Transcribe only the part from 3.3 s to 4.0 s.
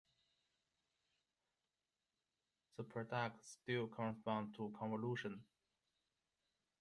still